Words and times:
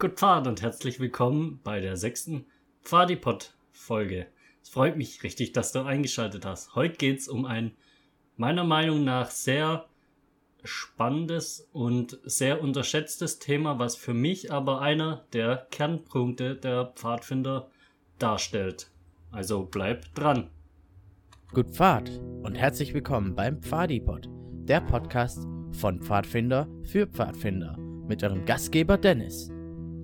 Guten 0.00 0.16
Fahrt 0.16 0.46
und 0.46 0.62
herzlich 0.62 0.98
willkommen 0.98 1.60
bei 1.62 1.78
der 1.78 1.94
sechsten 1.94 2.46
Pfadipod-Folge. 2.84 4.28
Es 4.62 4.70
freut 4.70 4.96
mich 4.96 5.22
richtig, 5.22 5.52
dass 5.52 5.72
du 5.72 5.80
eingeschaltet 5.80 6.46
hast. 6.46 6.74
Heute 6.74 6.96
geht 6.96 7.18
es 7.18 7.28
um 7.28 7.44
ein 7.44 7.72
meiner 8.38 8.64
Meinung 8.64 9.04
nach 9.04 9.30
sehr 9.30 9.84
spannendes 10.64 11.68
und 11.74 12.18
sehr 12.24 12.62
unterschätztes 12.62 13.40
Thema, 13.40 13.78
was 13.78 13.94
für 13.94 14.14
mich 14.14 14.50
aber 14.50 14.80
einer 14.80 15.26
der 15.34 15.66
Kernpunkte 15.70 16.56
der 16.56 16.94
Pfadfinder 16.96 17.68
darstellt. 18.18 18.90
Also 19.30 19.68
bleib 19.70 20.14
dran. 20.14 20.48
Gut 21.52 21.76
Fahrt 21.76 22.08
und 22.42 22.54
herzlich 22.54 22.94
willkommen 22.94 23.34
beim 23.34 23.60
Pfadipod, 23.60 24.30
der 24.64 24.80
Podcast 24.80 25.46
von 25.72 26.00
Pfadfinder 26.00 26.66
für 26.84 27.06
Pfadfinder 27.06 27.76
mit 27.76 28.24
eurem 28.24 28.46
Gastgeber 28.46 28.96
Dennis 28.96 29.52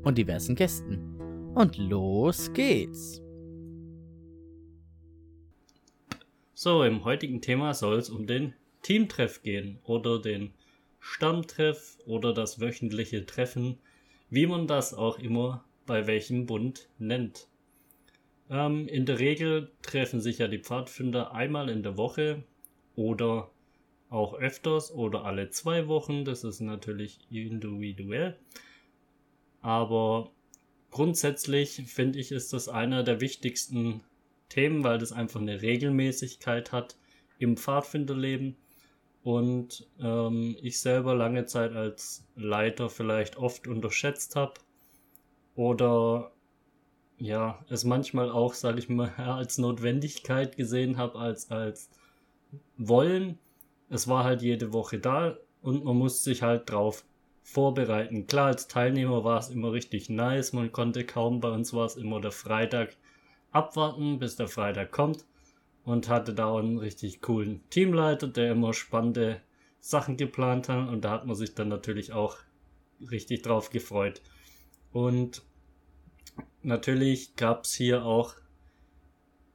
und 0.06 0.16
diversen 0.16 0.54
Gästen. 0.54 1.52
Und 1.54 1.76
los 1.78 2.52
geht's! 2.52 3.20
So, 6.54 6.84
im 6.84 7.04
heutigen 7.04 7.40
Thema 7.40 7.74
soll 7.74 7.98
es 7.98 8.08
um 8.08 8.26
den 8.26 8.54
Teamtreff 8.82 9.42
gehen 9.42 9.80
oder 9.84 10.20
den 10.20 10.54
Stammtreff 11.00 11.98
oder 12.06 12.32
das 12.32 12.60
wöchentliche 12.60 13.26
Treffen, 13.26 13.78
wie 14.30 14.46
man 14.46 14.68
das 14.68 14.94
auch 14.94 15.18
immer 15.18 15.64
bei 15.86 16.06
welchem 16.06 16.46
Bund 16.46 16.88
nennt. 16.98 17.48
Ähm, 18.48 18.86
in 18.86 19.06
der 19.06 19.18
Regel 19.18 19.72
treffen 19.82 20.20
sich 20.20 20.38
ja 20.38 20.46
die 20.46 20.60
Pfadfinder 20.60 21.32
einmal 21.32 21.68
in 21.68 21.82
der 21.82 21.96
Woche 21.96 22.44
oder 22.94 23.50
auch 24.08 24.34
öfters 24.34 24.92
oder 24.92 25.24
alle 25.24 25.50
zwei 25.50 25.88
Wochen. 25.88 26.24
Das 26.24 26.44
ist 26.44 26.60
natürlich 26.60 27.18
individuell. 27.28 28.38
Aber 29.62 30.30
grundsätzlich 30.90 31.82
finde 31.86 32.18
ich, 32.18 32.32
ist 32.32 32.52
das 32.52 32.68
einer 32.68 33.02
der 33.02 33.20
wichtigsten 33.20 34.02
Themen, 34.48 34.84
weil 34.84 34.98
das 34.98 35.12
einfach 35.12 35.40
eine 35.40 35.62
Regelmäßigkeit 35.62 36.72
hat 36.72 36.96
im 37.38 37.56
Pfadfinderleben. 37.56 38.56
Und 39.22 39.88
ähm, 40.00 40.56
ich 40.62 40.80
selber 40.80 41.14
lange 41.14 41.46
Zeit 41.46 41.72
als 41.72 42.24
Leiter 42.36 42.88
vielleicht 42.88 43.36
oft 43.36 43.66
unterschätzt 43.66 44.36
habe. 44.36 44.54
Oder 45.56 46.30
ja, 47.18 47.64
es 47.68 47.84
manchmal 47.84 48.30
auch, 48.30 48.54
sage 48.54 48.78
ich 48.78 48.88
mal, 48.88 49.08
als 49.16 49.58
Notwendigkeit 49.58 50.56
gesehen 50.56 50.96
habe, 50.96 51.18
als, 51.18 51.50
als 51.50 51.90
Wollen. 52.76 53.38
Es 53.88 54.06
war 54.08 54.24
halt 54.24 54.42
jede 54.42 54.72
Woche 54.72 54.98
da 54.98 55.36
und 55.62 55.84
man 55.84 55.96
musste 55.96 56.24
sich 56.24 56.42
halt 56.42 56.70
drauf 56.70 57.04
vorbereiten. 57.46 58.26
Klar, 58.26 58.46
als 58.46 58.66
Teilnehmer 58.66 59.22
war 59.22 59.38
es 59.38 59.50
immer 59.50 59.72
richtig 59.72 60.10
nice. 60.10 60.52
Man 60.52 60.72
konnte 60.72 61.06
kaum, 61.06 61.40
bei 61.40 61.48
uns 61.48 61.72
war 61.72 61.86
es 61.86 61.94
immer 61.94 62.20
der 62.20 62.32
Freitag 62.32 62.96
abwarten, 63.52 64.18
bis 64.18 64.34
der 64.34 64.48
Freitag 64.48 64.90
kommt. 64.90 65.24
Und 65.84 66.08
hatte 66.08 66.34
da 66.34 66.52
einen 66.56 66.78
richtig 66.78 67.22
coolen 67.22 67.62
Teamleiter, 67.70 68.26
der 68.26 68.50
immer 68.50 68.74
spannende 68.74 69.40
Sachen 69.78 70.16
geplant 70.16 70.68
hat. 70.68 70.88
Und 70.88 71.04
da 71.04 71.12
hat 71.12 71.26
man 71.26 71.36
sich 71.36 71.54
dann 71.54 71.68
natürlich 71.68 72.12
auch 72.12 72.36
richtig 73.12 73.42
drauf 73.42 73.70
gefreut. 73.70 74.22
Und 74.92 75.42
natürlich 76.62 77.36
gab 77.36 77.64
es 77.64 77.74
hier 77.74 78.04
auch 78.04 78.34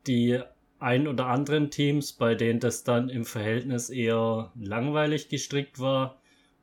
die 0.08 0.40
ein 0.80 1.10
oder 1.10 1.26
anderen 1.26 1.70
Teams, 1.70 2.14
bei 2.14 2.36
denen 2.36 2.62
das 2.62 2.86
dann 2.86 3.10
im 3.10 3.26
Verhältnis 3.26 3.90
eher 3.90 4.54
langweilig 4.56 5.28
gestrickt 5.28 5.80
war 5.80 6.21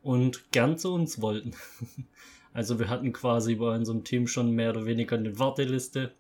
und 0.09 0.53
gern 0.53 0.79
zu 0.79 0.95
uns 0.95 1.21
wollten. 1.21 1.53
Also 2.55 2.79
wir 2.81 2.89
hatten 2.89 3.13
quasi 3.13 3.57
bei 3.57 3.73
unserem 3.77 4.05
Team 4.05 4.27
schon 4.27 4.51
mehr 4.51 4.71
oder 4.71 4.87
weniger 4.87 5.17
eine 5.17 5.39
Warteliste, 5.39 6.13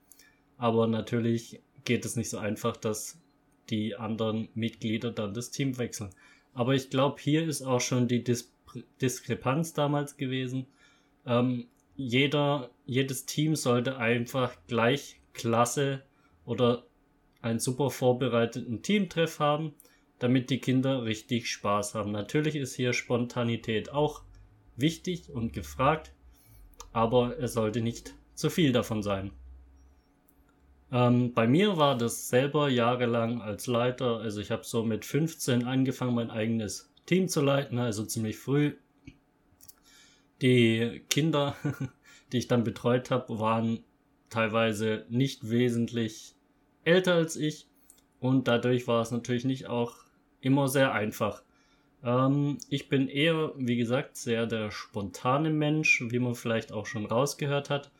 aber 0.58 0.86
natürlich 0.86 1.62
geht 1.84 2.04
es 2.04 2.16
nicht 2.16 2.28
so 2.28 2.36
einfach, 2.36 2.76
dass 2.76 3.18
die 3.70 3.96
anderen 3.96 4.48
Mitglieder 4.54 5.10
dann 5.10 5.32
das 5.32 5.50
Team 5.50 5.78
wechseln. 5.78 6.10
Aber 6.52 6.74
ich 6.74 6.90
glaube, 6.90 7.16
hier 7.20 7.44
ist 7.44 7.62
auch 7.62 7.80
schon 7.80 8.06
die 8.08 8.22
Dis 8.22 8.52
Diskrepanz 9.00 9.72
damals 9.72 10.18
gewesen. 10.18 10.66
Ähm, 11.26 11.66
jeder, 11.96 12.70
jedes 12.84 13.24
Team 13.24 13.56
sollte 13.56 13.96
einfach 13.96 14.54
gleich 14.68 15.18
klasse 15.32 16.02
oder 16.44 16.84
einen 17.40 17.58
super 17.58 17.90
vorbereiteten 17.90 18.82
Teamtreff 18.82 19.40
haben 19.40 19.72
damit 20.18 20.50
die 20.50 20.58
Kinder 20.58 21.04
richtig 21.04 21.50
Spaß 21.50 21.94
haben. 21.94 22.12
Natürlich 22.12 22.56
ist 22.56 22.74
hier 22.74 22.92
Spontanität 22.92 23.90
auch 23.90 24.22
wichtig 24.76 25.30
und 25.30 25.52
gefragt, 25.52 26.12
aber 26.92 27.38
es 27.38 27.52
sollte 27.52 27.80
nicht 27.80 28.14
zu 28.34 28.50
viel 28.50 28.72
davon 28.72 29.02
sein. 29.02 29.32
Ähm, 30.90 31.34
bei 31.34 31.46
mir 31.46 31.76
war 31.76 31.98
das 31.98 32.28
selber 32.28 32.68
jahrelang 32.68 33.42
als 33.42 33.66
Leiter, 33.66 34.18
also 34.18 34.40
ich 34.40 34.50
habe 34.50 34.64
so 34.64 34.84
mit 34.84 35.04
15 35.04 35.64
angefangen, 35.64 36.14
mein 36.14 36.30
eigenes 36.30 36.90
Team 37.04 37.28
zu 37.28 37.42
leiten, 37.42 37.78
also 37.78 38.04
ziemlich 38.04 38.38
früh. 38.38 38.74
Die 40.40 41.02
Kinder, 41.10 41.56
die 42.32 42.38
ich 42.38 42.48
dann 42.48 42.64
betreut 42.64 43.10
habe, 43.10 43.38
waren 43.38 43.80
teilweise 44.30 45.04
nicht 45.08 45.50
wesentlich 45.50 46.34
älter 46.84 47.14
als 47.14 47.36
ich 47.36 47.66
und 48.20 48.48
dadurch 48.48 48.86
war 48.86 49.02
es 49.02 49.10
natürlich 49.10 49.44
nicht 49.44 49.66
auch 49.66 49.94
immer 50.40 50.68
sehr 50.68 50.92
einfach. 50.92 51.42
Ähm, 52.04 52.58
ich 52.68 52.88
bin 52.88 53.08
eher, 53.08 53.52
wie 53.56 53.76
gesagt, 53.76 54.16
sehr 54.16 54.46
der 54.46 54.70
spontane 54.70 55.50
Mensch, 55.50 56.04
wie 56.08 56.18
man 56.18 56.34
vielleicht 56.34 56.72
auch 56.72 56.86
schon 56.86 57.06
rausgehört 57.06 57.70
hat. 57.70 57.90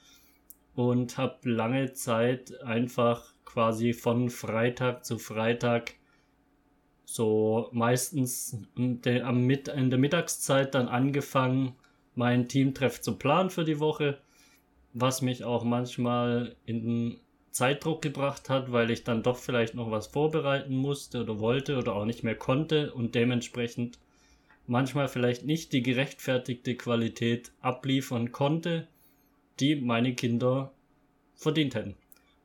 Und 0.75 1.19
habe 1.19 1.51
lange 1.51 1.93
Zeit 1.93 2.63
einfach 2.63 3.35
quasi 3.45 3.93
von 3.93 4.31
Freitag 4.31 5.05
zu 5.05 5.19
Freitag 5.19 5.95
so 7.05 7.71
meistens 7.73 8.61
in 8.77 9.01
der, 9.01 9.33
Mittagszeit 9.33 10.75
dann 10.75 10.89
angefangen, 10.89 11.75
mein 12.15 12.49
Teamtreff 12.49 13.01
zu 13.01 13.17
planen 13.17 13.49
für 13.49 13.65
die 13.65 13.81
Woche, 13.81 14.19
was 14.93 15.23
mich 15.23 15.43
auch 15.43 15.65
manchmal 15.65 16.55
in 16.67 17.19
Zeitdruck 17.59 18.03
gebracht 18.03 18.49
hat, 18.49 18.71
weil 18.71 18.89
ich 18.93 19.03
dann 19.03 19.25
doch 19.25 19.37
vielleicht 19.37 19.75
noch 19.75 19.91
was 19.91 20.07
vorbereiten 20.07 20.77
musste 20.77 21.23
oder 21.23 21.41
wollte 21.41 21.77
oder 21.77 21.97
auch 21.97 22.05
nicht 22.05 22.23
mehr 22.23 22.37
konnte 22.37 22.93
und 22.95 23.17
dementsprechend 23.17 23.99
manchmal 24.69 25.09
vielleicht 25.09 25.45
nicht 25.45 25.73
die 25.73 25.83
gerechtfertigte 25.83 26.77
Qualität 26.77 27.51
abliefern 27.61 28.31
konnte, 28.31 28.87
die 29.59 29.75
meine 29.75 30.15
Kinder 30.15 30.73
verdient 31.35 31.75
hätten 31.75 31.97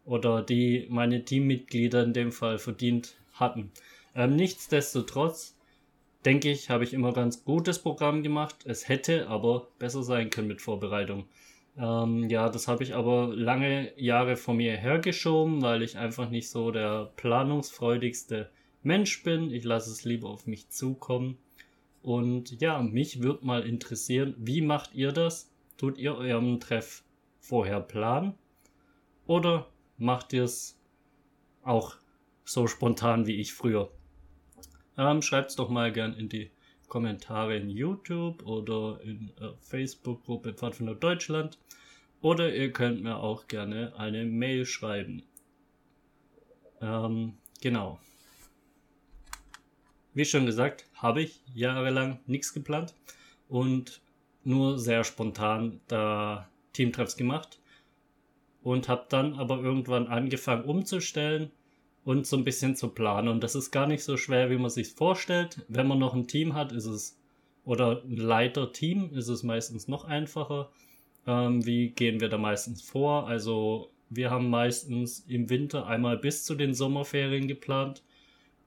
oder 0.04 0.42
die 0.42 0.88
meine 0.90 1.24
Teammitglieder 1.24 2.02
in 2.02 2.14
dem 2.14 2.32
Fall 2.32 2.58
verdient 2.58 3.16
hatten. 3.34 3.72
Ähm, 4.16 4.36
nichtsdestotrotz 4.36 5.56
denke 6.26 6.50
ich, 6.50 6.72
habe 6.72 6.86
ich 6.86 6.94
immer 6.94 7.14
ganz 7.14 7.44
gutes 7.44 7.78
Programm 7.78 8.24
gemacht. 8.24 8.56
Es 8.66 8.90
hätte 8.90 9.28
aber 9.28 9.68
besser 9.78 10.02
sein 10.02 10.32
können 10.32 10.48
mit 10.48 10.64
Vorbereitung. 10.64 11.26
Ähm, 11.78 12.30
ja, 12.30 12.50
das 12.50 12.68
habe 12.68 12.84
ich 12.84 12.94
aber 12.94 13.34
lange 13.36 13.92
Jahre 14.00 14.36
vor 14.36 14.54
mir 14.54 14.78
hergeschoben, 14.78 15.62
weil 15.62 15.82
ich 15.82 15.98
einfach 15.98 16.30
nicht 16.30 16.50
so 16.50 16.72
der 16.72 17.12
planungsfreudigste 17.16 18.50
Mensch 18.84 19.24
bin. 19.24 19.52
Ich 19.52 19.64
lasse 19.64 19.90
es 19.90 20.04
lieber 20.04 20.30
auf 20.30 20.46
mich 20.46 20.70
zukommen. 20.70 21.38
Und 22.04 22.62
ja, 22.62 22.82
mich 22.82 23.24
würde 23.24 23.46
mal 23.46 23.66
interessieren, 23.66 24.36
wie 24.38 24.62
macht 24.62 24.94
ihr 24.94 25.12
das? 25.12 25.52
Tut 25.78 25.98
ihr 25.98 26.16
euren 26.16 26.60
Treff 26.60 27.04
vorher 27.40 27.80
planen? 27.80 28.36
Oder 29.26 29.68
macht 29.98 30.34
ihr 30.34 30.44
es 30.44 30.78
auch 31.64 31.96
so 32.44 32.68
spontan 32.68 33.26
wie 33.26 33.40
ich 33.40 33.54
früher? 33.54 33.90
Ähm, 34.98 35.22
Schreibt 35.22 35.52
es 35.52 35.56
doch 35.56 35.70
mal 35.70 35.92
gern 35.92 36.14
in 36.14 36.30
die 36.30 36.52
Kommentare 36.94 37.58
in 37.58 37.72
YouTube 37.72 38.46
oder 38.46 39.00
in 39.02 39.32
äh, 39.42 39.50
Facebook-Gruppe 39.62 40.54
Pfadfinder 40.54 40.94
Deutschland. 40.94 41.58
Oder 42.22 42.54
ihr 42.54 42.72
könnt 42.72 43.02
mir 43.02 43.18
auch 43.18 43.48
gerne 43.48 43.94
eine 43.98 44.26
Mail 44.26 44.68
schreiben. 44.68 45.24
Ähm, 46.82 47.34
genau. 47.62 48.00
Wie 50.14 50.24
schon 50.24 50.46
gesagt, 50.46 50.86
habe 50.94 51.24
ich 51.24 51.42
jahrelang 51.56 52.20
nichts 52.28 52.54
geplant 52.54 52.94
und 53.50 54.00
nur 54.44 54.78
sehr 54.78 55.04
spontan 55.04 55.82
da 55.88 56.48
Teamtreffs 56.74 57.18
gemacht 57.18 57.60
und 58.62 58.88
habe 58.88 59.08
dann 59.10 59.34
aber 59.34 59.58
irgendwann 59.58 60.06
angefangen 60.06 60.66
umzustellen 60.66 61.50
und 62.06 62.28
so 62.28 62.38
ein 62.38 62.44
bisschen 62.44 62.76
zu 62.76 62.90
planen. 62.90 63.28
Und 63.28 63.44
das 63.44 63.56
ist 63.56 63.72
gar 63.72 63.88
nicht 63.88 64.04
so 64.04 64.18
schwer, 64.18 64.50
wie 64.50 64.58
man 64.58 64.70
sich 64.70 64.90
vorstellt. 64.90 65.62
Wenn 65.68 65.88
man 65.88 66.00
noch 66.00 66.14
ein 66.14 66.28
Team 66.28 66.54
hat, 66.54 66.72
ist 66.72 66.86
es, 66.86 67.18
oder 67.66 68.04
ein 68.04 68.18
Leiter-Team, 68.18 69.12
ist 69.14 69.30
es 69.30 69.44
meistens 69.44 69.88
noch 69.88 70.06
einfacher. 70.06 70.70
Ähm, 71.26 71.66
wie 71.66 71.90
gehen 71.90 72.20
wir 72.20 72.30
da 72.30 72.38
meistens 72.38 72.82
vor? 72.82 73.28
Also, 73.28 73.90
wir 74.10 74.30
haben 74.30 74.50
meistens 74.50 75.26
im 75.28 75.50
Winter 75.50 75.88
einmal 75.88 76.18
bis 76.18 76.44
zu 76.44 76.56
den 76.56 76.74
Sommerferien 76.74 77.48
geplant 77.48 78.04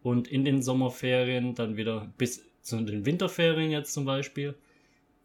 und 0.03 0.29
in 0.29 0.45
den 0.45 0.63
Sommerferien 0.63 1.55
dann 1.55 1.77
wieder 1.77 2.11
bis 2.19 2.43
zu 2.63 2.81
den 2.81 3.07
Winterferien 3.07 3.71
jetzt 3.71 3.93
zum 3.93 4.05
Beispiel. 4.05 4.55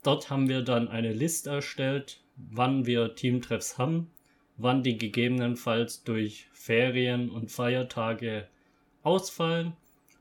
Dort 0.04 0.30
haben 0.30 0.50
wir 0.50 0.62
dann 0.62 0.88
eine 0.90 1.14
Liste 1.14 1.50
erstellt 1.50 2.22
wann 2.50 2.86
wir 2.86 3.16
Teamtreffs 3.16 3.78
haben, 3.78 4.10
wann 4.58 4.84
die 4.84 4.98
gegebenenfalls 4.98 6.04
durch 6.04 6.48
Ferien 6.54 7.30
und 7.30 7.52
Feiertage 7.52 8.48
ausfallen. 9.04 9.74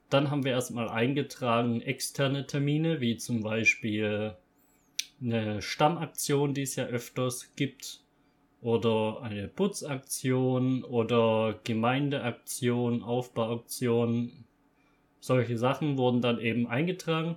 Dann 0.09 0.31
haben 0.31 0.44
wir 0.44 0.53
erstmal 0.53 0.88
eingetragen 0.88 1.81
externe 1.81 2.47
Termine, 2.47 3.00
wie 3.00 3.17
zum 3.17 3.43
Beispiel 3.43 4.35
eine 5.23 5.61
Stammaktion, 5.62 6.55
die 6.55 6.62
es 6.62 6.77
ja 6.77 6.87
öfters 6.87 7.53
gibt, 7.55 8.00
oder 8.62 9.23
eine 9.23 9.49
Putzaktion 9.49 10.85
oder 10.85 11.59
Gemeindeaktion, 11.65 13.03
Aufbauaktion. 13.03 14.44
Solche 15.21 15.56
Sachen 15.56 15.97
wurden 15.97 16.21
dann 16.21 16.41
eben 16.41 16.67
eingetragen 16.67 17.37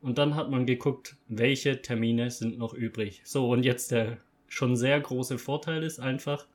und 0.00 0.18
dann 0.18 0.34
hat 0.34 0.50
man 0.50 0.66
geguckt, 0.66 1.16
welche 1.28 1.82
Termine 1.82 2.30
sind 2.30 2.58
noch 2.58 2.74
übrig. 2.74 3.22
So, 3.24 3.48
und 3.48 3.64
jetzt 3.64 3.90
der 3.92 4.18
schon 4.48 4.76
sehr 4.76 5.00
große 5.00 5.38
Vorteil 5.38 5.82
ist 5.82 5.98
einfach, 5.98 6.46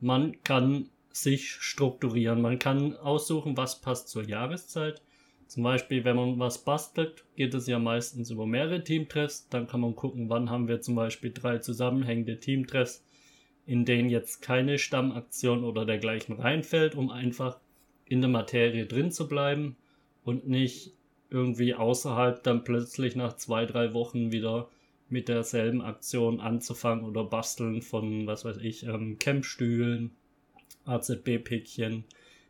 man 0.00 0.42
kann 0.42 0.88
sich 1.10 1.50
strukturieren. 1.50 2.40
Man 2.40 2.58
kann 2.58 2.96
aussuchen, 2.96 3.56
was 3.56 3.80
passt 3.80 4.08
zur 4.08 4.24
Jahreszeit. 4.24 5.02
Zum 5.46 5.62
Beispiel, 5.62 6.04
wenn 6.04 6.16
man 6.16 6.38
was 6.38 6.64
bastelt, 6.64 7.24
geht 7.34 7.54
es 7.54 7.66
ja 7.66 7.78
meistens 7.78 8.30
über 8.30 8.46
mehrere 8.46 8.84
Teamtreffs. 8.84 9.48
Dann 9.48 9.66
kann 9.66 9.80
man 9.80 9.96
gucken, 9.96 10.28
wann 10.28 10.50
haben 10.50 10.68
wir 10.68 10.80
zum 10.80 10.94
Beispiel 10.94 11.32
drei 11.32 11.58
zusammenhängende 11.58 12.38
Teamtreffs, 12.38 13.02
in 13.66 13.84
denen 13.84 14.10
jetzt 14.10 14.42
keine 14.42 14.78
Stammaktion 14.78 15.64
oder 15.64 15.86
dergleichen 15.86 16.38
reinfällt, 16.38 16.94
um 16.94 17.10
einfach 17.10 17.58
in 18.04 18.20
der 18.20 18.30
Materie 18.30 18.86
drin 18.86 19.10
zu 19.10 19.26
bleiben 19.26 19.76
und 20.24 20.46
nicht 20.48 20.92
irgendwie 21.30 21.74
außerhalb 21.74 22.42
dann 22.42 22.64
plötzlich 22.64 23.16
nach 23.16 23.36
zwei, 23.36 23.66
drei 23.66 23.92
Wochen 23.94 24.32
wieder 24.32 24.68
mit 25.10 25.28
derselben 25.28 25.80
Aktion 25.82 26.40
anzufangen 26.40 27.04
oder 27.04 27.24
basteln 27.24 27.82
von, 27.82 28.26
was 28.26 28.44
weiß 28.44 28.58
ich, 28.58 28.84
ähm, 28.84 29.18
Campstühlen, 29.18 30.10
AZB-Päckchen. 30.84 32.04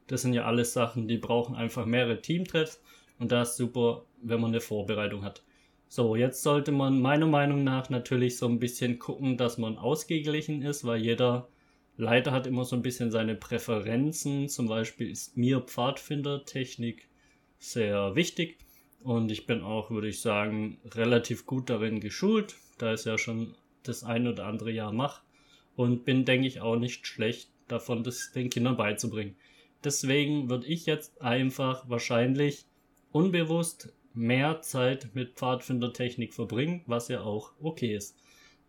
Das 0.06 0.22
sind 0.22 0.32
ja 0.32 0.44
alles 0.44 0.72
Sachen, 0.72 1.08
die 1.08 1.18
brauchen 1.18 1.54
einfach 1.54 1.86
mehrere 1.86 2.20
Teamtreffs 2.20 2.80
und 3.18 3.32
da 3.32 3.42
ist 3.42 3.56
super, 3.56 4.04
wenn 4.22 4.40
man 4.40 4.50
eine 4.50 4.60
Vorbereitung 4.60 5.24
hat. 5.24 5.42
So, 5.88 6.16
jetzt 6.16 6.42
sollte 6.42 6.72
man 6.72 7.00
meiner 7.00 7.26
Meinung 7.26 7.64
nach 7.64 7.88
natürlich 7.88 8.36
so 8.36 8.46
ein 8.46 8.58
bisschen 8.58 8.98
gucken, 8.98 9.36
dass 9.36 9.56
man 9.56 9.78
ausgeglichen 9.78 10.62
ist, 10.62 10.84
weil 10.84 11.00
jeder 11.00 11.48
Leiter 11.96 12.32
hat 12.32 12.46
immer 12.46 12.64
so 12.64 12.76
ein 12.76 12.82
bisschen 12.82 13.10
seine 13.10 13.34
Präferenzen. 13.34 14.48
Zum 14.48 14.68
Beispiel 14.68 15.10
ist 15.10 15.36
mir 15.36 15.60
Pfadfindertechnik 15.60 17.08
sehr 17.58 18.14
wichtig 18.14 18.58
und 19.02 19.30
ich 19.30 19.46
bin 19.46 19.62
auch, 19.62 19.90
würde 19.90 20.08
ich 20.08 20.20
sagen, 20.20 20.78
relativ 20.94 21.46
gut 21.46 21.70
darin 21.70 22.00
geschult, 22.00 22.56
da 22.78 22.94
ich 22.94 23.04
ja 23.04 23.18
schon 23.18 23.54
das 23.82 24.04
ein 24.04 24.26
oder 24.26 24.46
andere 24.46 24.70
Jahr 24.70 24.92
mache 24.92 25.22
und 25.76 26.04
bin, 26.04 26.24
denke 26.24 26.46
ich, 26.46 26.60
auch 26.60 26.76
nicht 26.76 27.06
schlecht 27.06 27.50
davon, 27.68 28.02
das 28.02 28.32
den 28.32 28.50
Kindern 28.50 28.76
beizubringen. 28.76 29.36
Deswegen 29.84 30.50
würde 30.50 30.66
ich 30.66 30.86
jetzt 30.86 31.22
einfach 31.22 31.88
wahrscheinlich 31.88 32.66
unbewusst 33.12 33.92
mehr 34.14 34.60
Zeit 34.62 35.14
mit 35.14 35.34
Pfadfindertechnik 35.34 36.34
verbringen, 36.34 36.82
was 36.86 37.08
ja 37.08 37.22
auch 37.22 37.52
okay 37.60 37.94
ist. 37.94 38.16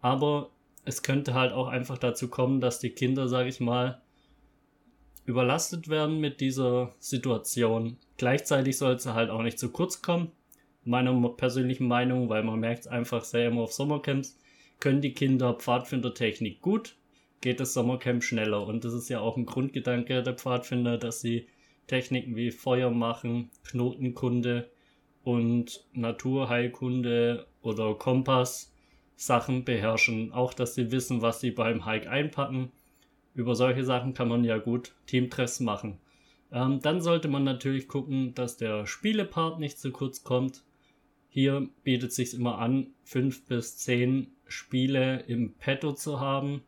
Aber 0.01 0.51
es 0.85 1.01
könnte 1.01 1.33
halt 1.33 1.51
auch 1.51 1.67
einfach 1.67 1.97
dazu 1.97 2.29
kommen, 2.29 2.61
dass 2.61 2.79
die 2.79 2.91
Kinder, 2.91 3.27
sage 3.27 3.49
ich 3.49 3.59
mal, 3.59 4.01
überlastet 5.29 5.89
werden 5.89 6.19
mit 6.19 6.41
dieser 6.41 6.95
Situation. 6.97 7.97
Gleichzeitig 8.17 8.79
soll 8.79 8.93
es 8.93 9.05
halt 9.05 9.29
auch 9.29 9.43
nicht 9.43 9.59
zu 9.59 9.71
kurz 9.71 10.01
kommen. 10.01 10.31
Meiner 10.83 11.13
persönlichen 11.29 11.87
Meinung, 11.87 12.29
weil 12.29 12.43
man 12.43 12.59
merkt 12.59 12.81
es 12.81 12.87
einfach 12.87 13.23
sehr 13.23 13.49
immer 13.49 13.61
auf 13.61 13.71
Sommercamps, 13.71 14.39
können 14.79 15.01
die 15.01 15.13
Kinder 15.13 15.53
Pfadfindertechnik 15.53 16.61
gut, 16.61 16.95
geht 17.41 17.59
das 17.59 17.75
Sommercamp 17.75 18.23
schneller. 18.23 18.65
Und 18.65 18.83
das 18.83 18.93
ist 18.93 19.07
ja 19.07 19.19
auch 19.19 19.37
ein 19.37 19.45
Grundgedanke 19.45 20.23
der 20.23 20.33
Pfadfinder, 20.33 20.97
dass 20.97 21.21
sie 21.21 21.45
Techniken 21.85 22.35
wie 22.35 22.49
Feuer 22.49 22.89
machen, 22.89 23.51
Knotenkunde 23.65 24.67
und 25.23 25.85
Naturheilkunde 25.93 27.45
oder 27.61 27.93
Kompass 27.93 28.73
Sachen 29.15 29.63
beherrschen. 29.63 30.31
Auch, 30.31 30.55
dass 30.55 30.73
sie 30.73 30.91
wissen, 30.91 31.21
was 31.21 31.39
sie 31.39 31.51
beim 31.51 31.85
Hike 31.85 32.09
einpacken. 32.09 32.71
Über 33.39 33.55
solche 33.55 33.83
Sachen 33.83 34.13
kann 34.13 34.27
man 34.27 34.43
ja 34.43 34.57
gut 34.57 34.93
Teamtreffs 35.07 35.59
machen. 35.59 35.97
Ähm, 36.51 36.79
dann 36.81 37.01
sollte 37.01 37.27
man 37.27 37.43
natürlich 37.43 37.87
gucken, 37.87 38.33
dass 38.35 38.57
der 38.57 38.85
Spielepart 38.85 39.59
nicht 39.59 39.79
zu 39.79 39.91
kurz 39.91 40.23
kommt. 40.23 40.63
Hier 41.29 41.69
bietet 41.83 42.11
sich 42.11 42.33
immer 42.33 42.57
an, 42.57 42.87
fünf 43.03 43.45
bis 43.45 43.77
zehn 43.77 44.27
Spiele 44.47 45.21
im 45.27 45.53
Petto 45.53 45.93
zu 45.93 46.19
haben 46.19 46.63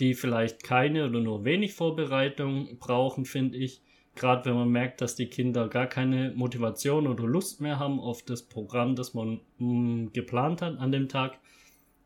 die 0.00 0.14
vielleicht 0.14 0.64
keine 0.64 1.06
oder 1.06 1.20
nur 1.20 1.44
wenig 1.44 1.74
Vorbereitung 1.74 2.78
brauchen, 2.78 3.24
finde 3.24 3.58
ich. 3.58 3.80
Gerade 4.16 4.44
wenn 4.44 4.54
man 4.54 4.68
merkt, 4.68 5.00
dass 5.00 5.16
die 5.16 5.26
Kinder 5.26 5.68
gar 5.68 5.86
keine 5.86 6.32
Motivation 6.36 7.08
oder 7.08 7.24
Lust 7.24 7.60
mehr 7.60 7.78
haben 7.78 7.98
auf 7.98 8.22
das 8.22 8.42
Programm, 8.42 8.94
das 8.94 9.12
man 9.14 9.40
mh, 9.58 9.66
mm, 9.66 10.12
geplant 10.12 10.62
hat 10.62 10.78
an 10.78 10.92
dem 10.92 11.08
Tag, 11.08 11.38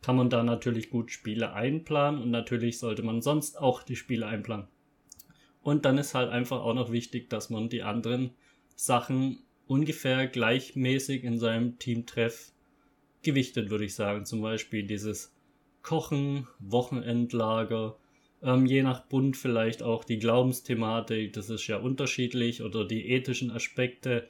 kann 0.03 0.17
man 0.17 0.31
da 0.31 0.43
natürlich 0.43 0.91
gut 0.91 1.11
Spiele 1.11 1.53
einplanen 1.53 2.23
und 2.23 2.31
natürlich 2.31 2.79
sollte 2.79 3.03
man 3.03 3.21
sonst 3.21 3.59
auch 3.59 3.83
die 3.83 3.97
Spiele 3.97 4.27
einplanen. 4.27 4.69
Und 5.63 5.85
dann 5.85 5.99
ist 5.99 6.15
halt 6.15 6.31
einfach 6.31 6.61
auch 6.63 6.75
noch 6.75 6.93
wichtig, 6.93 7.29
dass 7.31 7.51
man 7.51 7.69
die 7.69 7.83
anderen 7.83 8.31
Sachen 8.75 9.41
ungefähr 9.67 10.27
gleichmäßig 10.27 11.25
in 11.25 11.39
seinem 11.39 11.79
Teamtreff 11.79 12.53
gewichtet, 13.23 13.71
würde 13.71 13.85
ich 13.85 13.95
sagen. 13.95 14.25
Zum 14.25 14.41
Beispiel 14.41 14.85
dieses 14.85 15.35
Kochen, 15.83 16.47
Wochenendlager, 16.59 17.97
ähm, 18.43 18.67
je 18.67 18.83
nach 18.83 19.05
Bund 19.07 19.37
vielleicht 19.37 19.83
auch 19.83 20.05
die 20.05 20.19
Glaubensthematik, 20.19 21.33
das 21.33 21.51
ist 21.51 21.67
ja 21.67 21.79
unterschiedlich, 21.79 22.63
oder 22.63 22.87
die 22.87 23.11
ethischen 23.11 23.51
Aspekte, 23.51 24.29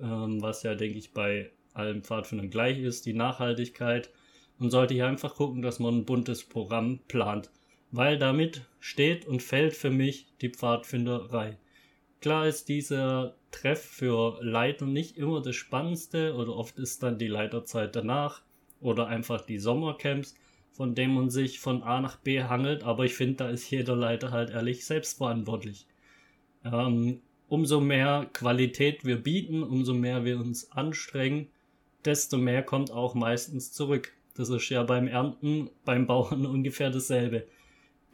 ähm, 0.00 0.42
was 0.42 0.62
ja, 0.62 0.74
denke 0.74 0.98
ich, 0.98 1.12
bei 1.12 1.50
allen 1.72 2.02
Pfadfindern 2.02 2.50
gleich 2.50 2.78
ist, 2.78 3.06
die 3.06 3.12
Nachhaltigkeit. 3.12 4.10
Man 4.58 4.70
sollte 4.70 4.94
hier 4.94 5.06
einfach 5.06 5.34
gucken, 5.34 5.62
dass 5.62 5.78
man 5.78 5.98
ein 5.98 6.04
buntes 6.04 6.44
Programm 6.44 7.00
plant, 7.08 7.50
weil 7.90 8.18
damit 8.18 8.62
steht 8.80 9.26
und 9.26 9.42
fällt 9.42 9.74
für 9.74 9.90
mich 9.90 10.26
die 10.40 10.50
Pfadfinderei. 10.50 11.58
Klar 12.20 12.46
ist 12.46 12.68
dieser 12.68 13.36
Treff 13.50 13.82
für 13.82 14.38
Leiter 14.42 14.86
nicht 14.86 15.16
immer 15.18 15.42
das 15.42 15.56
Spannendste 15.56 16.34
oder 16.34 16.56
oft 16.56 16.78
ist 16.78 17.02
dann 17.02 17.18
die 17.18 17.28
Leiterzeit 17.28 17.94
danach 17.94 18.42
oder 18.80 19.06
einfach 19.06 19.42
die 19.42 19.58
Sommercamps 19.58 20.34
von 20.76 20.94
dem 20.94 21.14
man 21.14 21.30
sich 21.30 21.58
von 21.58 21.82
A 21.82 22.02
nach 22.02 22.16
B 22.16 22.42
hangelt, 22.42 22.84
aber 22.84 23.06
ich 23.06 23.14
finde, 23.14 23.36
da 23.36 23.48
ist 23.48 23.70
jeder 23.70 23.96
Leiter 23.96 24.30
halt 24.30 24.50
ehrlich 24.50 24.84
selbstverantwortlich. 24.84 25.86
Ähm, 26.66 27.22
umso 27.48 27.80
mehr 27.80 28.28
Qualität 28.34 29.06
wir 29.06 29.16
bieten, 29.16 29.62
umso 29.62 29.94
mehr 29.94 30.26
wir 30.26 30.38
uns 30.38 30.70
anstrengen, 30.72 31.48
desto 32.04 32.36
mehr 32.36 32.62
kommt 32.62 32.90
auch 32.90 33.14
meistens 33.14 33.72
zurück. 33.72 34.12
Das 34.36 34.48
ist 34.50 34.68
ja 34.68 34.82
beim 34.82 35.08
Ernten, 35.08 35.70
beim 35.84 36.06
Bauern 36.06 36.46
ungefähr 36.46 36.90
dasselbe. 36.90 37.46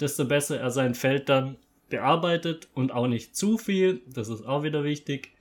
Desto 0.01 0.25
besser 0.25 0.61
er 0.61 0.71
sein 0.71 0.95
Feld 0.95 1.29
dann 1.29 1.57
bearbeitet 1.89 2.69
und 2.75 2.93
auch 2.93 3.07
nicht 3.07 3.37
zu 3.37 3.59
viel, 3.59 4.01
das 4.07 4.29
ist 4.29 4.47
auch 4.47 4.63
wieder 4.63 4.83
wichtig, 4.83 5.33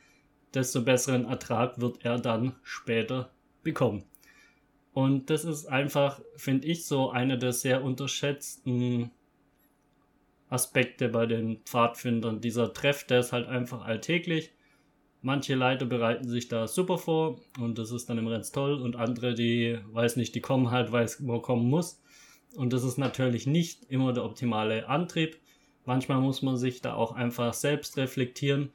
desto 0.53 0.81
besseren 0.81 1.25
Ertrag 1.25 1.79
wird 1.79 2.03
er 2.03 2.19
dann 2.19 2.55
später 2.63 3.31
bekommen. 3.63 4.03
Und 4.93 5.29
das 5.29 5.45
ist 5.45 5.67
einfach, 5.67 6.19
finde 6.35 6.67
ich, 6.67 6.85
so 6.85 7.09
einer 7.09 7.37
der 7.37 7.53
sehr 7.53 7.83
unterschätzten 7.83 9.11
Aspekte 10.49 11.07
bei 11.07 11.25
den 11.25 11.61
Pfadfindern. 11.63 12.41
Dieser 12.41 12.73
Treff, 12.73 13.05
der 13.05 13.21
ist 13.21 13.31
halt 13.31 13.47
einfach 13.47 13.85
alltäglich. 13.85 14.51
Manche 15.23 15.53
Leiter 15.53 15.85
bereiten 15.85 16.27
sich 16.27 16.47
da 16.47 16.67
super 16.67 16.97
vor 16.97 17.39
und 17.59 17.77
das 17.77 17.91
ist 17.91 18.09
dann 18.09 18.17
immer 18.17 18.31
ganz 18.31 18.51
toll 18.51 18.81
und 18.81 18.95
andere, 18.95 19.35
die 19.35 19.77
weiß 19.91 20.15
nicht, 20.15 20.33
die 20.33 20.41
kommen 20.41 20.71
halt, 20.71 20.91
weil 20.91 21.05
es 21.05 21.19
immer 21.19 21.39
kommen 21.41 21.69
muss. 21.69 22.01
Und 22.55 22.73
das 22.73 22.83
ist 22.83 22.97
natürlich 22.97 23.45
nicht 23.45 23.85
immer 23.89 24.13
der 24.13 24.25
optimale 24.25 24.89
Antrieb. 24.89 25.37
Manchmal 25.85 26.21
muss 26.21 26.41
man 26.41 26.57
sich 26.57 26.81
da 26.81 26.95
auch 26.95 27.13
einfach 27.13 27.53
selbst 27.53 27.97
reflektieren. 27.97 28.71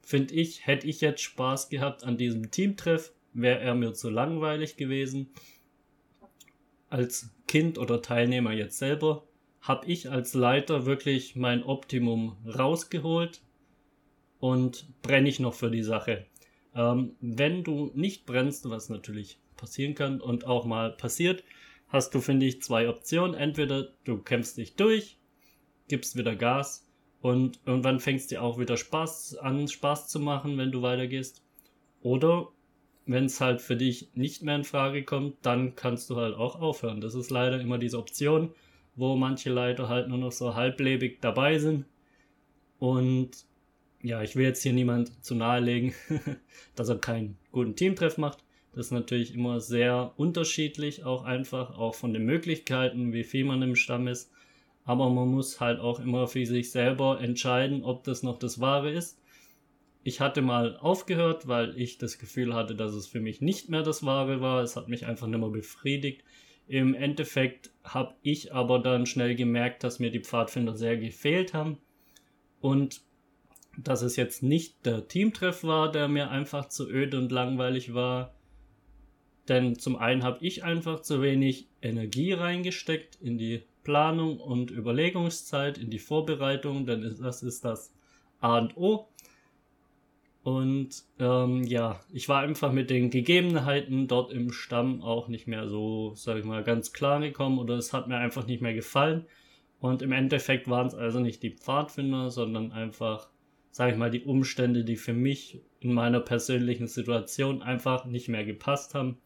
Finde 0.00 0.34
ich, 0.34 0.66
hätte 0.66 0.86
ich 0.86 1.00
jetzt 1.00 1.22
Spaß 1.22 1.68
gehabt 1.68 2.04
an 2.04 2.16
diesem 2.16 2.52
Teamtreff, 2.52 3.12
wäre 3.32 3.58
er 3.58 3.74
mir 3.74 3.92
zu 3.92 4.10
langweilig 4.10 4.76
gewesen. 4.76 5.28
Als 6.88 7.30
Kind 7.48 7.78
oder 7.78 8.00
Teilnehmer 8.00 8.52
jetzt 8.52 8.78
selber 8.78 9.24
habe 9.60 9.86
ich 9.86 10.08
als 10.10 10.34
Leiter 10.34 10.86
wirklich 10.86 11.34
mein 11.34 11.64
Optimum 11.64 12.36
rausgeholt 12.46 13.42
und 14.40 14.88
brenne 15.02 15.28
ich 15.28 15.38
noch 15.38 15.54
für 15.54 15.70
die 15.70 15.82
Sache. 15.82 16.26
Ähm, 16.74 17.16
wenn 17.20 17.62
du 17.62 17.90
nicht 17.94 18.26
brennst, 18.26 18.68
was 18.68 18.88
natürlich 18.88 19.38
passieren 19.56 19.94
kann 19.94 20.20
und 20.20 20.46
auch 20.46 20.64
mal 20.64 20.90
passiert, 20.90 21.44
hast 21.88 22.14
du, 22.14 22.20
finde 22.20 22.46
ich, 22.46 22.62
zwei 22.62 22.88
Optionen. 22.88 23.34
Entweder 23.34 23.88
du 24.04 24.18
kämpfst 24.18 24.56
dich 24.56 24.76
durch, 24.76 25.18
gibst 25.88 26.16
wieder 26.16 26.34
Gas 26.34 26.88
und 27.20 27.60
irgendwann 27.66 28.00
fängst 28.00 28.30
dir 28.30 28.42
auch 28.42 28.58
wieder 28.58 28.76
Spaß 28.76 29.36
an, 29.36 29.68
Spaß 29.68 30.08
zu 30.08 30.20
machen, 30.20 30.56
wenn 30.56 30.72
du 30.72 30.82
weitergehst. 30.82 31.42
Oder 32.02 32.48
wenn 33.06 33.26
es 33.26 33.40
halt 33.40 33.60
für 33.60 33.76
dich 33.76 34.10
nicht 34.14 34.42
mehr 34.42 34.56
in 34.56 34.64
Frage 34.64 35.04
kommt, 35.04 35.36
dann 35.42 35.74
kannst 35.74 36.08
du 36.08 36.16
halt 36.16 36.34
auch 36.34 36.60
aufhören. 36.60 37.00
Das 37.00 37.14
ist 37.14 37.30
leider 37.30 37.60
immer 37.60 37.76
diese 37.76 37.98
Option, 37.98 38.54
wo 38.94 39.16
manche 39.16 39.50
Leiter 39.50 39.88
halt 39.88 40.08
nur 40.08 40.18
noch 40.18 40.32
so 40.32 40.54
halblebig 40.54 41.20
dabei 41.20 41.58
sind. 41.58 41.86
Und 42.78 43.44
ja, 44.02 44.22
ich 44.22 44.36
will 44.36 44.44
jetzt 44.44 44.62
hier 44.62 44.72
niemand 44.72 45.24
zu 45.24 45.34
nahelegen, 45.34 45.94
dass 46.74 46.88
er 46.88 46.98
keinen 46.98 47.36
guten 47.52 47.76
Teamtreff 47.76 48.18
macht. 48.18 48.38
Das 48.72 48.86
ist 48.86 48.92
natürlich 48.92 49.34
immer 49.34 49.60
sehr 49.60 50.12
unterschiedlich, 50.16 51.04
auch 51.04 51.24
einfach, 51.24 51.76
auch 51.76 51.94
von 51.94 52.12
den 52.12 52.24
Möglichkeiten, 52.24 53.12
wie 53.12 53.24
viel 53.24 53.44
man 53.44 53.62
im 53.62 53.76
Stamm 53.76 54.06
ist. 54.06 54.30
Aber 54.84 55.10
man 55.10 55.28
muss 55.28 55.60
halt 55.60 55.80
auch 55.80 56.00
immer 56.00 56.28
für 56.28 56.46
sich 56.46 56.70
selber 56.70 57.20
entscheiden, 57.20 57.84
ob 57.84 58.04
das 58.04 58.22
noch 58.22 58.38
das 58.38 58.60
Wahre 58.60 58.90
ist. 58.90 59.20
Ich 60.02 60.20
hatte 60.20 60.40
mal 60.40 60.76
aufgehört, 60.78 61.46
weil 61.46 61.76
ich 61.78 61.98
das 61.98 62.18
Gefühl 62.18 62.54
hatte, 62.54 62.74
dass 62.74 62.94
es 62.94 63.06
für 63.06 63.20
mich 63.20 63.42
nicht 63.42 63.68
mehr 63.68 63.82
das 63.82 64.04
Wahre 64.04 64.40
war. 64.40 64.62
Es 64.62 64.76
hat 64.76 64.88
mich 64.88 65.04
einfach 65.04 65.26
nicht 65.26 65.40
mehr 65.40 65.50
befriedigt. 65.50 66.24
Im 66.66 66.94
Endeffekt 66.94 67.70
habe 67.84 68.14
ich 68.22 68.54
aber 68.54 68.78
dann 68.78 69.04
schnell 69.04 69.34
gemerkt, 69.34 69.84
dass 69.84 69.98
mir 69.98 70.10
die 70.10 70.20
Pfadfinder 70.20 70.74
sehr 70.74 70.96
gefehlt 70.96 71.52
haben. 71.52 71.78
Und 72.60 73.02
dass 73.82 74.02
es 74.02 74.16
jetzt 74.16 74.42
nicht 74.42 74.84
der 74.86 75.08
Teamtreff 75.08 75.64
war, 75.64 75.90
der 75.90 76.08
mir 76.08 76.30
einfach 76.30 76.68
zu 76.68 76.88
öde 76.88 77.18
und 77.18 77.32
langweilig 77.32 77.94
war. 77.94 78.34
Denn 79.48 79.78
zum 79.78 79.96
einen 79.96 80.22
habe 80.22 80.44
ich 80.44 80.64
einfach 80.64 81.00
zu 81.00 81.22
wenig 81.22 81.68
Energie 81.82 82.32
reingesteckt 82.32 83.18
in 83.20 83.38
die 83.38 83.62
Planung 83.82 84.38
und 84.38 84.70
Überlegungszeit, 84.70 85.78
in 85.78 85.90
die 85.90 85.98
Vorbereitung, 85.98 86.86
denn 86.86 87.16
das 87.20 87.42
ist 87.42 87.64
das 87.64 87.92
A 88.40 88.58
und 88.58 88.76
O. 88.76 89.08
Und 90.42 91.04
ähm, 91.18 91.64
ja, 91.64 92.00
ich 92.12 92.28
war 92.28 92.40
einfach 92.40 92.72
mit 92.72 92.88
den 92.88 93.10
Gegebenheiten 93.10 94.08
dort 94.08 94.32
im 94.32 94.52
Stamm 94.52 95.02
auch 95.02 95.28
nicht 95.28 95.46
mehr 95.46 95.68
so, 95.68 96.14
sag 96.14 96.38
ich 96.38 96.44
mal, 96.44 96.64
ganz 96.64 96.92
klar 96.92 97.20
gekommen 97.20 97.58
oder 97.58 97.74
es 97.74 97.92
hat 97.92 98.08
mir 98.08 98.16
einfach 98.16 98.46
nicht 98.46 98.62
mehr 98.62 98.74
gefallen. 98.74 99.26
Und 99.80 100.02
im 100.02 100.12
Endeffekt 100.12 100.68
waren 100.68 100.86
es 100.86 100.94
also 100.94 101.20
nicht 101.20 101.42
die 101.42 101.50
Pfadfinder, 101.50 102.30
sondern 102.30 102.72
einfach, 102.72 103.28
sag 103.70 103.92
ich 103.92 103.98
mal, 103.98 104.10
die 104.10 104.24
Umstände, 104.24 104.84
die 104.84 104.96
für 104.96 105.12
mich 105.12 105.60
in 105.80 105.92
meiner 105.92 106.20
persönlichen 106.20 106.86
Situation 106.86 107.62
einfach 107.62 108.04
nicht 108.04 108.28
mehr 108.28 108.44
gepasst 108.44 108.94
haben. 108.94 109.18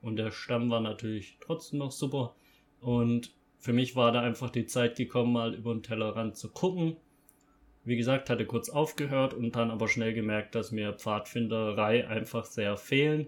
Und 0.00 0.16
der 0.16 0.30
Stamm 0.30 0.70
war 0.70 0.80
natürlich 0.80 1.38
trotzdem 1.40 1.78
noch 1.78 1.92
super. 1.92 2.34
Und 2.80 3.32
für 3.58 3.72
mich 3.72 3.94
war 3.94 4.10
da 4.12 4.20
einfach 4.20 4.50
die 4.50 4.66
Zeit 4.66 4.96
gekommen, 4.96 5.32
mal 5.32 5.54
über 5.54 5.72
den 5.72 5.82
Tellerrand 5.82 6.36
zu 6.36 6.48
gucken 6.48 6.96
wie 7.84 7.96
gesagt, 7.96 8.30
hatte 8.30 8.46
kurz 8.46 8.68
aufgehört 8.68 9.34
und 9.34 9.56
dann 9.56 9.70
aber 9.70 9.88
schnell 9.88 10.14
gemerkt, 10.14 10.54
dass 10.54 10.70
mir 10.70 10.92
Pfadfinderei 10.92 12.06
einfach 12.06 12.44
sehr 12.44 12.76
fehlen. 12.76 13.26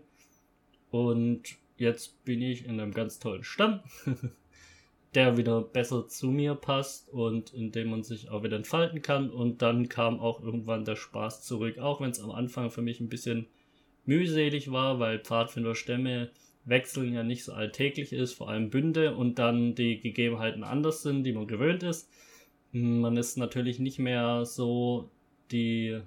Und 0.91 1.57
jetzt 1.77 2.25
bin 2.25 2.41
ich 2.41 2.65
in 2.65 2.79
einem 2.79 2.93
ganz 2.93 3.19
tollen 3.19 3.43
Stamm, 3.43 3.81
der 5.15 5.37
wieder 5.37 5.61
besser 5.61 6.09
zu 6.09 6.29
mir 6.29 6.55
passt 6.55 7.09
und 7.11 7.53
in 7.55 7.73
dem 7.73 7.91
man 7.91 8.03
sich 8.03 8.31
auch 8.31 8.43
wieder 8.43 8.57
entfalten 8.57 9.03
kann. 9.03 9.31
Und 9.31 9.63
dann 9.63 9.89
kam 9.89 10.19
auch 10.19 10.43
irgendwann 10.43 10.85
der 10.85 10.97
Spaß 10.97 11.45
zurück, 11.45 11.79
auch 11.79 12.01
wenn 12.01 12.11
es 12.11 12.21
am 12.21 12.31
Anfang 12.31 12.71
für 12.71 12.83
mich 12.83 13.01
ein 13.01 13.09
bisschen 13.09 13.47
mühselig 14.05 14.73
war, 14.73 14.99
weil 14.99 15.21
Pfadfinderstämme 15.21 16.31
wechseln 16.65 17.13
ja 17.13 17.23
nicht 17.23 17.45
so 17.45 17.53
alltäglich 17.53 18.13
ist, 18.13 18.35
vor 18.35 18.49
allem 18.49 18.71
Bünde 18.71 19.15
und 19.15 19.39
dann 19.39 19.75
die 19.75 20.01
Gegebenheiten 20.01 20.65
anders 20.65 21.03
sind, 21.03 21.25
die 21.25 21.33
man 21.33 21.47
gewöhnt 21.47 21.83
ist. 21.83 22.11
Man 22.73 23.17
ist 23.17 23.37
natürlich 23.37 23.79
nicht 23.79 23.99
mehr 23.99 24.45
so 24.45 25.11
die 25.53 26.01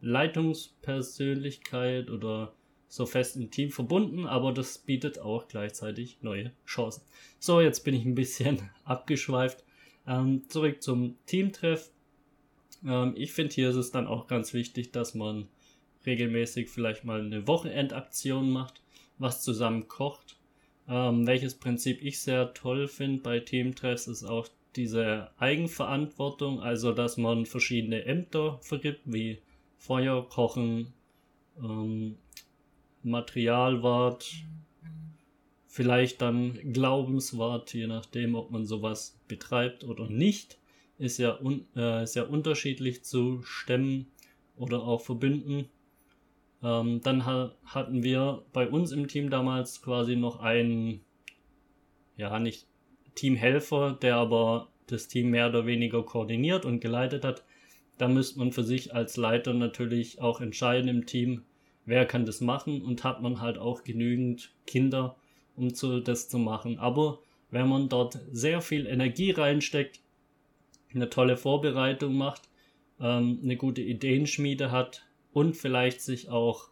Leitungspersönlichkeit 0.00 2.10
oder 2.10 2.52
so 2.90 3.06
fest 3.06 3.36
im 3.36 3.52
Team 3.52 3.70
verbunden, 3.70 4.26
aber 4.26 4.52
das 4.52 4.76
bietet 4.78 5.20
auch 5.20 5.46
gleichzeitig 5.46 6.18
neue 6.22 6.52
Chancen. 6.66 7.02
So, 7.38 7.60
jetzt 7.60 7.84
bin 7.84 7.94
ich 7.94 8.04
ein 8.04 8.16
bisschen 8.16 8.68
abgeschweift. 8.84 9.64
Ähm, 10.08 10.42
zurück 10.48 10.82
zum 10.82 11.16
Teamtreff. 11.26 11.92
Ähm, 12.84 13.14
ich 13.16 13.32
finde, 13.32 13.54
hier 13.54 13.70
ist 13.70 13.76
es 13.76 13.92
dann 13.92 14.08
auch 14.08 14.26
ganz 14.26 14.52
wichtig, 14.54 14.90
dass 14.90 15.14
man 15.14 15.46
regelmäßig 16.04 16.68
vielleicht 16.68 17.04
mal 17.04 17.20
eine 17.20 17.46
Wochenendaktion 17.46 18.50
macht, 18.50 18.82
was 19.18 19.40
zusammen 19.40 19.86
kocht. 19.86 20.36
Ähm, 20.88 21.28
welches 21.28 21.54
Prinzip 21.54 22.02
ich 22.02 22.20
sehr 22.20 22.52
toll 22.54 22.88
finde 22.88 23.22
bei 23.22 23.38
Teamtreffs 23.38 24.08
ist 24.08 24.24
auch 24.24 24.48
diese 24.74 25.30
Eigenverantwortung, 25.38 26.60
also 26.60 26.92
dass 26.92 27.16
man 27.16 27.46
verschiedene 27.46 28.04
Ämter 28.04 28.58
vergibt, 28.62 29.02
wie 29.04 29.38
Feuer, 29.78 30.28
Kochen, 30.28 30.92
ähm, 31.62 32.16
Materialwart, 33.02 34.26
vielleicht 35.66 36.20
dann 36.20 36.58
Glaubenswart, 36.72 37.72
je 37.74 37.86
nachdem, 37.86 38.34
ob 38.34 38.50
man 38.50 38.66
sowas 38.66 39.18
betreibt 39.28 39.84
oder 39.84 40.08
nicht, 40.08 40.58
ist 40.98 41.18
ja, 41.18 41.38
un 41.40 41.64
äh, 41.76 42.02
ist 42.04 42.16
ja 42.16 42.24
unterschiedlich 42.24 43.04
zu 43.04 43.42
stemmen 43.42 44.06
oder 44.56 44.82
auch 44.82 45.00
verbinden. 45.00 45.68
Ähm, 46.62 47.00
dann 47.02 47.24
ha 47.24 47.54
hatten 47.64 48.02
wir 48.02 48.44
bei 48.52 48.68
uns 48.68 48.92
im 48.92 49.08
Team 49.08 49.30
damals 49.30 49.80
quasi 49.80 50.16
noch 50.16 50.40
einen, 50.40 51.00
ja, 52.16 52.38
nicht 52.38 52.66
Teamhelfer, 53.14 53.92
der 53.92 54.16
aber 54.16 54.68
das 54.86 55.08
Team 55.08 55.30
mehr 55.30 55.48
oder 55.48 55.66
weniger 55.66 56.02
koordiniert 56.02 56.64
und 56.64 56.80
geleitet 56.80 57.24
hat. 57.24 57.44
Da 57.96 58.08
müsste 58.08 58.38
man 58.38 58.52
für 58.52 58.64
sich 58.64 58.94
als 58.94 59.16
Leiter 59.16 59.54
natürlich 59.54 60.20
auch 60.20 60.40
entscheiden 60.40 60.88
im 60.88 61.06
Team, 61.06 61.44
wer 61.90 62.06
kann 62.06 62.24
das 62.24 62.40
machen 62.40 62.82
und 62.82 63.02
hat 63.02 63.20
man 63.20 63.40
halt 63.40 63.58
auch 63.58 63.82
genügend 63.82 64.52
Kinder, 64.64 65.16
um 65.56 65.74
zu, 65.74 65.98
das 65.98 66.28
zu 66.28 66.38
machen. 66.38 66.78
Aber 66.78 67.18
wenn 67.50 67.68
man 67.68 67.88
dort 67.88 68.16
sehr 68.30 68.60
viel 68.60 68.86
Energie 68.86 69.32
reinsteckt, 69.32 70.00
eine 70.94 71.10
tolle 71.10 71.36
Vorbereitung 71.36 72.14
macht, 72.14 72.42
ähm, 73.00 73.40
eine 73.42 73.56
gute 73.56 73.82
Ideenschmiede 73.82 74.70
hat 74.70 75.04
und 75.32 75.56
vielleicht 75.56 76.00
sich 76.00 76.28
auch 76.28 76.68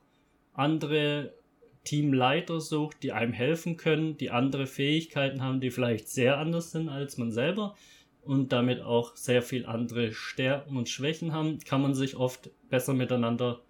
andere 0.52 1.34
Teamleiter 1.82 2.60
sucht, 2.60 3.02
die 3.02 3.10
einem 3.10 3.32
helfen 3.32 3.76
können, 3.76 4.16
die 4.18 4.30
andere 4.30 4.66
Fähigkeiten 4.66 5.42
haben, 5.42 5.60
die 5.60 5.70
vielleicht 5.70 6.06
sehr 6.06 6.38
anders 6.38 6.70
sind 6.70 6.88
als 6.88 7.18
man 7.18 7.32
selber 7.32 7.74
und 8.22 8.52
damit 8.52 8.82
auch 8.82 9.16
sehr 9.16 9.42
viel 9.42 9.66
andere 9.66 10.12
Stärken 10.12 10.76
und 10.76 10.88
Schwächen 10.88 11.32
haben, 11.32 11.58
kann 11.58 11.82
man 11.82 11.94
sich 11.94 12.14
oft 12.14 12.50
besser 12.68 12.94
miteinander 12.94 13.62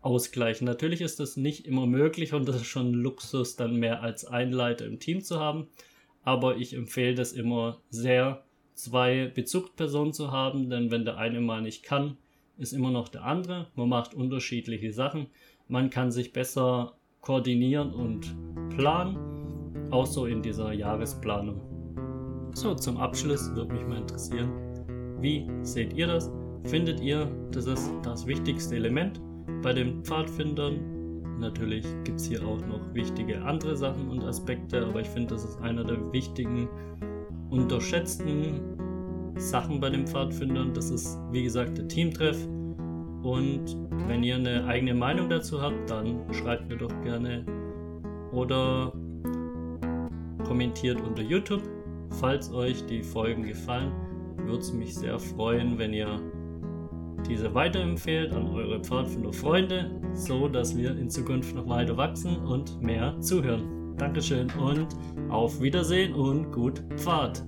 ausgleichen. 0.00 0.64
Natürlich 0.64 1.00
ist 1.00 1.20
das 1.20 1.36
nicht 1.36 1.66
immer 1.66 1.86
möglich 1.86 2.32
und 2.32 2.48
das 2.48 2.56
ist 2.56 2.66
schon 2.66 2.92
Luxus, 2.92 3.56
dann 3.56 3.76
mehr 3.76 4.02
als 4.02 4.24
ein 4.24 4.52
Leiter 4.52 4.86
im 4.86 4.98
Team 4.98 5.22
zu 5.22 5.40
haben. 5.40 5.68
Aber 6.22 6.56
ich 6.56 6.74
empfehle 6.74 7.14
das 7.14 7.32
immer 7.32 7.80
sehr, 7.90 8.44
zwei 8.74 9.26
Bezugspersonen 9.34 10.12
zu 10.12 10.30
haben, 10.30 10.70
denn 10.70 10.90
wenn 10.90 11.04
der 11.04 11.18
eine 11.18 11.40
mal 11.40 11.62
nicht 11.62 11.82
kann, 11.82 12.16
ist 12.58 12.72
immer 12.72 12.90
noch 12.90 13.08
der 13.08 13.24
andere. 13.24 13.68
Man 13.74 13.88
macht 13.88 14.14
unterschiedliche 14.14 14.92
Sachen. 14.92 15.26
Man 15.68 15.90
kann 15.90 16.10
sich 16.10 16.32
besser 16.32 16.94
koordinieren 17.20 17.92
und 17.92 18.34
planen, 18.76 19.18
auch 19.90 20.06
so 20.06 20.26
in 20.26 20.42
dieser 20.42 20.72
Jahresplanung. 20.72 21.60
So, 22.54 22.74
zum 22.74 22.96
Abschluss 22.96 23.54
würde 23.54 23.72
mich 23.72 23.86
mal 23.86 23.98
interessieren, 23.98 24.50
wie 25.20 25.46
seht 25.62 25.92
ihr 25.94 26.06
das? 26.06 26.30
Findet 26.64 27.00
ihr, 27.00 27.30
das 27.52 27.66
ist 27.66 27.90
das 28.02 28.26
wichtigste 28.26 28.76
Element 28.76 29.20
bei 29.62 29.72
den 29.72 30.02
Pfadfindern? 30.04 30.78
Natürlich 31.38 31.84
gibt 32.04 32.20
es 32.20 32.26
hier 32.26 32.44
auch 32.44 32.60
noch 32.66 32.94
wichtige 32.94 33.40
andere 33.42 33.76
Sachen 33.76 34.08
und 34.08 34.24
Aspekte, 34.24 34.84
aber 34.84 35.00
ich 35.00 35.08
finde, 35.08 35.34
das 35.34 35.44
ist 35.44 35.60
einer 35.60 35.84
der 35.84 36.12
wichtigen, 36.12 36.68
unterschätzten 37.50 38.60
Sachen 39.36 39.80
bei 39.80 39.90
den 39.90 40.06
Pfadfindern. 40.06 40.74
Das 40.74 40.90
ist, 40.90 41.18
wie 41.30 41.44
gesagt, 41.44 41.78
der 41.78 41.86
Teamtreff. 41.88 42.44
Und 43.22 43.76
wenn 44.06 44.22
ihr 44.22 44.36
eine 44.36 44.64
eigene 44.66 44.94
Meinung 44.94 45.28
dazu 45.28 45.60
habt, 45.60 45.90
dann 45.90 46.22
schreibt 46.32 46.68
mir 46.68 46.76
doch 46.76 46.92
gerne 47.02 47.44
oder 48.32 48.92
kommentiert 50.44 51.00
unter 51.00 51.22
YouTube. 51.22 51.62
Falls 52.20 52.52
euch 52.52 52.84
die 52.86 53.02
Folgen 53.02 53.44
gefallen, 53.44 53.92
würde 54.38 54.60
es 54.60 54.72
mich 54.72 54.94
sehr 54.94 55.18
freuen, 55.18 55.78
wenn 55.78 55.92
ihr 55.92 56.20
diese 57.26 57.54
weiterempfehlt 57.54 58.32
an 58.32 58.46
eure 58.48 58.80
Pfadfinder-Freunde, 58.80 59.90
so 60.12 60.48
dass 60.48 60.76
wir 60.76 60.96
in 60.96 61.10
Zukunft 61.10 61.54
noch 61.54 61.68
weiter 61.68 61.96
wachsen 61.96 62.36
und 62.38 62.80
mehr 62.80 63.18
zuhören. 63.20 63.96
Dankeschön 63.96 64.48
und 64.60 64.88
auf 65.28 65.60
Wiedersehen 65.60 66.14
und 66.14 66.52
gut 66.52 66.82
Pfad! 66.96 67.44